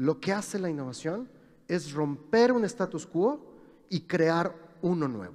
[0.00, 1.28] Lo que hace la innovación
[1.68, 5.34] es romper un status quo y crear uno nuevo.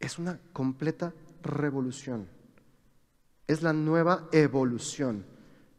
[0.00, 2.28] Es una completa revolución.
[3.46, 5.24] Es la nueva evolución.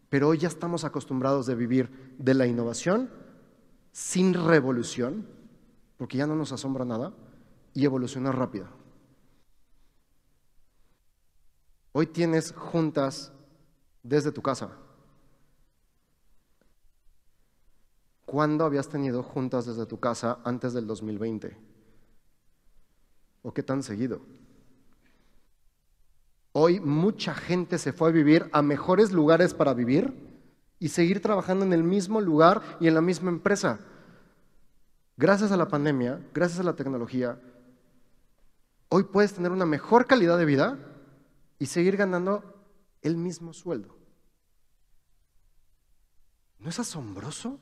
[0.08, 3.10] Pero hoy ya estamos acostumbrados de vivir de la innovación
[3.92, 5.28] sin revolución,
[5.98, 7.14] porque ya no nos asombra nada,
[7.74, 8.68] y evolucionar rápido.
[11.92, 13.34] Hoy tienes juntas
[14.04, 14.72] desde tu casa.
[18.34, 21.56] ¿Cuándo habías tenido juntas desde tu casa antes del 2020?
[23.44, 24.22] ¿O qué tan seguido?
[26.52, 30.16] Hoy mucha gente se fue a vivir a mejores lugares para vivir
[30.80, 33.82] y seguir trabajando en el mismo lugar y en la misma empresa.
[35.16, 37.40] Gracias a la pandemia, gracias a la tecnología,
[38.90, 40.80] hoy puedes tener una mejor calidad de vida
[41.60, 42.44] y seguir ganando
[43.04, 43.96] el mismo sueldo.
[46.58, 47.60] ¿No es asombroso?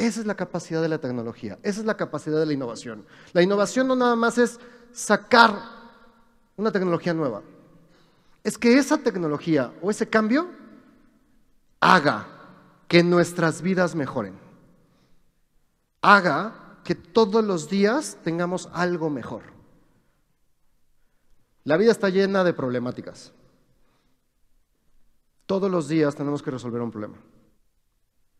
[0.00, 3.04] Esa es la capacidad de la tecnología, esa es la capacidad de la innovación.
[3.34, 4.58] La innovación no nada más es
[4.92, 5.54] sacar
[6.56, 7.42] una tecnología nueva,
[8.42, 10.48] es que esa tecnología o ese cambio
[11.80, 12.26] haga
[12.88, 14.38] que nuestras vidas mejoren,
[16.00, 19.42] haga que todos los días tengamos algo mejor.
[21.64, 23.34] La vida está llena de problemáticas.
[25.44, 27.18] Todos los días tenemos que resolver un problema.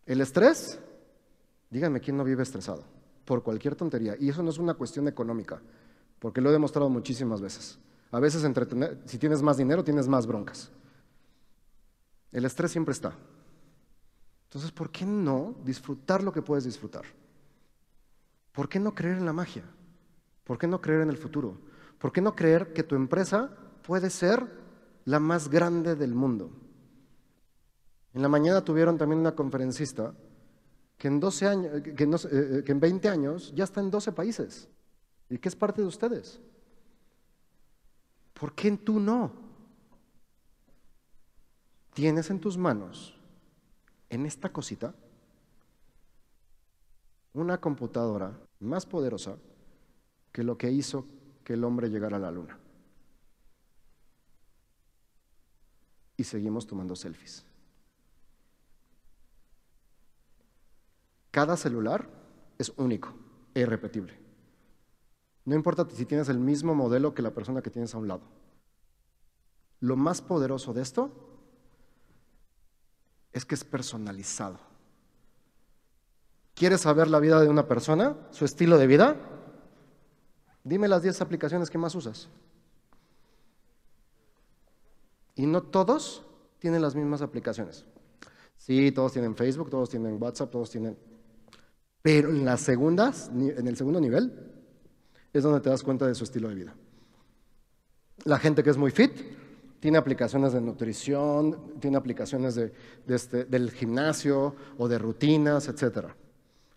[0.07, 0.81] El estrés
[1.71, 2.85] Díganme quién no vive estresado
[3.25, 4.17] por cualquier tontería.
[4.19, 5.63] Y eso no es una cuestión económica,
[6.19, 7.79] porque lo he demostrado muchísimas veces.
[8.11, 8.45] A veces,
[9.07, 10.71] si tienes más dinero, tienes más broncas.
[12.33, 13.15] El estrés siempre está.
[14.49, 17.05] Entonces, ¿por qué no disfrutar lo que puedes disfrutar?
[18.51, 19.63] ¿Por qué no creer en la magia?
[20.43, 21.57] ¿Por qué no creer en el futuro?
[21.99, 23.51] ¿Por qué no creer que tu empresa
[23.87, 24.45] puede ser
[25.05, 26.51] la más grande del mundo?
[28.13, 30.13] En la mañana tuvieron también una conferencista
[31.01, 34.69] que en, 12 años, eh, eh, que, en 20 años ya está en 12 países
[35.31, 36.39] y que es parte de ustedes.
[38.35, 39.33] ¿Por qué tú no?
[41.95, 43.15] Tienes en tus manos,
[44.11, 44.95] en esta cosita,
[47.33, 49.39] una computadora más poderosa
[50.31, 51.07] que lo que hizo
[51.45, 52.59] que el hombre llegara a la luna.
[56.19, 57.50] Y seguimos tomando selfies.
[61.31, 62.09] Cada celular
[62.59, 63.15] es único
[63.55, 64.19] e irrepetible.
[65.45, 68.23] No importa si tienes el mismo modelo que la persona que tienes a un lado.
[69.81, 71.11] Lo más poderoso de esto
[73.33, 74.59] es que es personalizado.
[76.55, 79.17] ¿Quieres saber la vida de una persona, su estilo de vida?
[80.63, 82.29] Dime las 10 aplicaciones que más usas.
[85.35, 86.23] Y no todos
[86.59, 87.87] tienen las mismas aplicaciones.
[88.59, 90.99] Sí, todos tienen Facebook, todos tienen WhatsApp, todos tienen
[92.03, 94.33] pero en las segundas, en el segundo nivel,
[95.33, 96.75] es donde te das cuenta de su estilo de vida.
[98.25, 99.13] La gente que es muy fit
[99.81, 102.73] tiene aplicaciones de nutrición, tiene aplicaciones de,
[103.09, 106.09] este, del gimnasio o de rutinas, etc.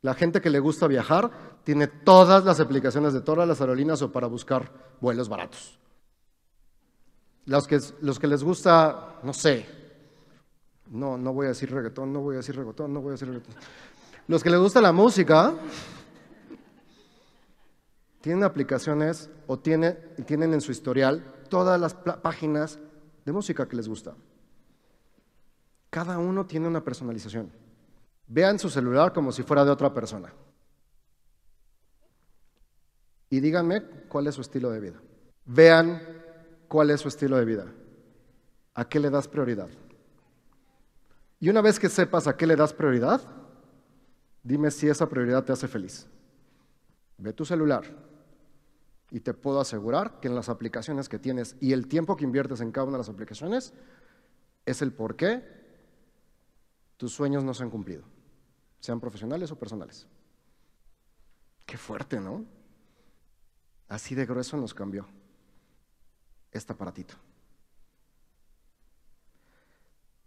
[0.01, 1.31] La gente que le gusta viajar
[1.63, 5.77] tiene todas las aplicaciones de todas las aerolíneas o para buscar vuelos baratos.
[7.45, 9.65] Los que, los que les gusta, no sé,
[10.91, 13.27] no, no voy a decir reggaetón, no voy a decir reggaetón, no voy a decir
[13.27, 13.55] reggaetón.
[14.27, 15.53] Los que les gusta la música
[18.21, 22.79] tienen aplicaciones o tienen, tienen en su historial todas las páginas
[23.25, 24.15] de música que les gusta.
[25.89, 27.51] Cada uno tiene una personalización.
[28.27, 30.33] Vean su celular como si fuera de otra persona.
[33.29, 35.01] Y díganme cuál es su estilo de vida.
[35.45, 36.01] Vean
[36.69, 37.65] cuál es su estilo de vida.
[38.73, 39.69] ¿A qué le das prioridad?
[41.39, 43.21] Y una vez que sepas a qué le das prioridad,
[44.43, 46.05] Dime si esa prioridad te hace feliz.
[47.17, 47.85] Ve tu celular
[49.09, 52.59] y te puedo asegurar que en las aplicaciones que tienes y el tiempo que inviertes
[52.59, 53.73] en cada una de las aplicaciones
[54.65, 55.43] es el por qué
[56.97, 58.03] tus sueños no se han cumplido,
[58.79, 60.07] sean profesionales o personales.
[61.65, 62.45] Qué fuerte, ¿no?
[63.87, 65.07] Así de grueso nos cambió
[66.51, 67.15] este aparatito.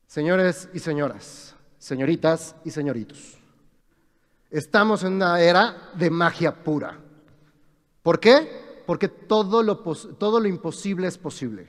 [0.06, 3.45] Señores y señoras, señoritas y señoritos.
[4.56, 6.99] Estamos en una era de magia pura.
[8.03, 8.82] ¿Por qué?
[8.87, 11.69] Porque todo lo, todo lo imposible es posible.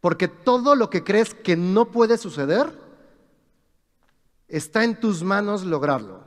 [0.00, 2.76] Porque todo lo que crees que no puede suceder,
[4.48, 6.24] está en tus manos lograrlo.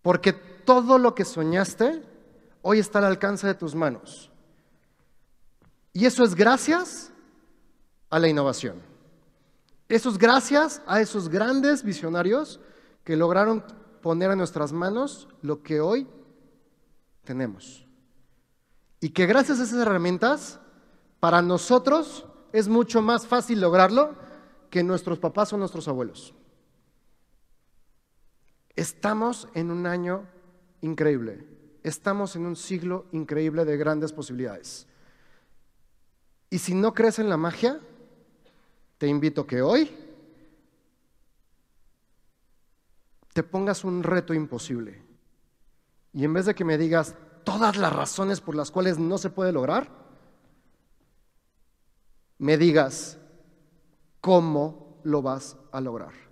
[0.00, 2.04] Porque todo lo que soñaste,
[2.62, 4.30] hoy está al alcance de tus manos.
[5.92, 7.10] Y eso es gracias
[8.10, 8.80] a la innovación.
[9.88, 12.60] Eso es gracias a esos grandes visionarios
[13.04, 13.62] que lograron
[14.02, 16.06] poner en nuestras manos lo que hoy
[17.24, 17.86] tenemos.
[19.00, 20.60] Y que gracias a esas herramientas,
[21.20, 24.14] para nosotros es mucho más fácil lograrlo
[24.70, 26.34] que nuestros papás o nuestros abuelos.
[28.76, 30.26] Estamos en un año
[30.80, 31.46] increíble.
[31.82, 34.86] Estamos en un siglo increíble de grandes posibilidades.
[36.50, 37.80] Y si no crees en la magia,
[38.98, 39.90] te invito que hoy
[43.34, 45.02] te pongas un reto imposible.
[46.12, 49.28] Y en vez de que me digas todas las razones por las cuales no se
[49.28, 49.90] puede lograr,
[52.38, 53.18] me digas
[54.20, 56.23] cómo lo vas a lograr.